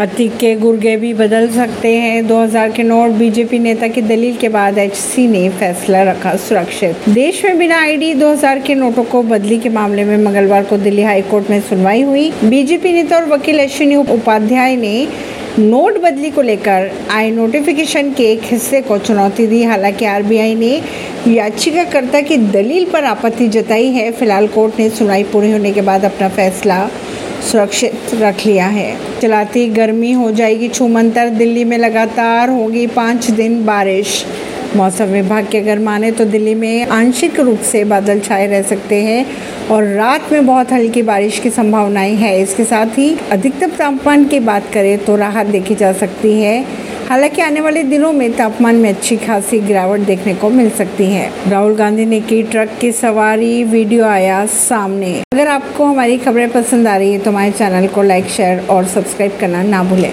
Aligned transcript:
अतीक 0.00 0.36
के 0.36 0.54
गुर्गे 0.54 0.96
भी 0.96 1.14
बदल 1.14 1.48
सकते 1.48 1.96
हैं। 1.96 2.26
2000 2.26 2.70
के 2.70 2.82
नोट 2.82 3.10
बीजेपी 3.10 3.58
नेता 3.58 3.88
की 3.88 4.02
दलील 4.02 4.36
के 4.36 4.48
बाद 4.48 4.78
एचसी 4.78 5.26
ने 5.26 5.48
फैसला 5.48 6.02
रखा 6.02 6.36
सुरक्षित। 6.36 7.08
देश 7.08 7.44
में 7.44 7.58
बिना 7.58 7.80
आईडी 7.80 8.14
2000 8.14 8.58
के 8.58 8.74
नोटों 8.74 9.04
को 9.04 9.22
बदली 9.22 9.58
के 9.58 9.68
मामले 9.68 10.04
में 10.04 10.16
मंगलवार 10.16 10.64
को 10.64 10.76
दिल्ली 10.76 11.02
हाई 11.02 11.22
कोर्ट 11.22 11.50
में 11.50 11.60
सुनवाई 11.60 12.02
हुई। 12.02 12.30
बीजेपी 12.44 12.92
नेता 12.92 13.16
और 13.16 13.28
वकील 13.28 13.58
अश्विनी 13.58 13.96
उपाध्याय 13.96 14.76
ने 14.76 15.08
नोट 15.58 15.98
बदली 16.02 16.30
को 16.30 16.42
लेकर 16.42 16.90
आए 17.10 17.30
नोटिफिकेशन 17.30 18.12
के 18.12 18.24
एक 18.24 18.40
हिस्से 18.44 18.80
को 18.80 18.98
चुनौती 18.98 19.46
दी। 19.46 19.62
हालाँकि 19.62 20.04
आरबीआई 20.04 20.54
ने 20.54 20.82
याचिकाकर्ता 21.28 22.20
की 22.20 22.36
दलील 22.36 22.84
पर 22.84 23.04
आपत्ति 23.04 23.48
जताई 23.48 23.86
है। 23.86 24.10
फ़िलहाल 24.12 24.46
कोर्ट 24.48 24.78
ने 24.78 24.90
सुनवाई 24.90 25.22
पूरी 25.22 25.52
होने 25.52 25.72
के 25.72 25.80
बाद 25.80 26.04
अपना 26.04 26.28
फैसला 26.28 26.90
सुरक्षित 27.42 28.14
रख 28.14 28.46
लिया 28.46 28.66
है। 28.66 29.18
चलाती 29.20 29.66
गर्मी 29.68 30.12
हो 30.12 30.30
जाएगी, 30.30 30.68
छूमंतर 30.68 31.28
दिल्ली 31.30 31.64
में 31.64 31.76
लगातार 31.78 32.50
होगी 32.50 32.86
पाँच 32.86 33.30
दिन 33.30 33.64
बारिश। 33.66 34.24
मौसम 34.76 35.04
विभाग 35.04 35.46
के 35.52 35.58
अगर 35.58 35.78
माने 35.78 36.10
तो 36.10 36.24
दिल्ली 36.24 36.54
में 36.54 36.86
आंशिक 36.86 37.38
रूप 37.40 37.60
से 37.62 37.82
बादल 37.84 38.20
छाए 38.20 38.46
रह 38.46 38.62
सकते 38.62 38.96
हैं 39.02 39.24
और 39.70 39.84
रात 39.84 40.32
में 40.32 40.46
बहुत 40.46 40.72
हल्की 40.72 41.02
बारिश 41.02 41.38
की 41.38 41.50
संभावनाएँ 41.50 42.14
हैं। 42.14 42.34
इसके 42.36 42.64
साथ 42.64 42.98
ही 42.98 43.14
अधिकतम 43.32 43.70
तापमान 43.70 44.24
की 44.24 44.40
बात 44.40 44.70
करें 44.74 44.96
तो 45.04 45.16
राहत 45.16 45.46
देखी 45.46 45.74
जा 45.74 45.92
सकती 45.92 46.32
है। 46.40 46.64
हालाँकि 47.10 47.40
आने 47.42 47.60
वाले 47.60 47.82
दिनों 47.82 48.12
में 48.12 48.32
तापमान 48.32 48.76
में 48.76 48.88
अच्छी 48.88 49.16
खासी 49.16 49.58
गिरावट 49.60 50.00
देखने 50.00 50.34
को 50.34 50.50
मिल 50.50 50.68
सकती 50.70 51.04
है। 51.04 51.50
राहुल 51.50 51.74
गांधी 51.76 52.04
ने 52.06 52.20
की 52.20 52.42
ट्रक 52.42 52.76
की 52.80 52.90
सवारी, 52.92 53.64
वीडियो 53.64 54.04
आया 54.06 54.44
सामने। 54.46 55.12
अगर 55.34 55.48
आपको 55.48 55.84
हमारी 55.84 56.18
खबरें 56.18 56.48
पसंद 56.50 56.88
आ 56.88 56.96
रही 56.96 57.12
है 57.12 57.18
तो 57.18 57.30
हमारे 57.30 57.50
चैनल 57.50 57.86
को 57.88 58.02
लाइक, 58.02 58.28
शेयर 58.28 58.66
और 58.66 58.84
सब्सक्राइब 58.86 59.36
करना 59.40 59.62
ना 59.62 59.82
भूलें। 59.84 60.08